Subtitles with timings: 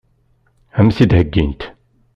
[0.79, 1.61] Ad m-t-id-heggint?